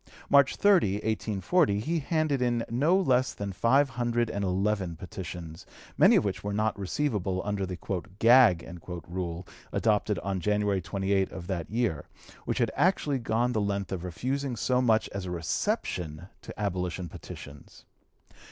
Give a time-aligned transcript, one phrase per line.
[0.31, 6.15] March 30, 1840, he handed in no less than five hundred and eleven petitions, many
[6.15, 7.77] of which were not receivable under the
[8.17, 12.05] "gag" rule adopted on January 28 of that year,
[12.45, 17.07] which had actually gone the length of refusing so much as a reception to abolition
[17.07, 17.85] petitions.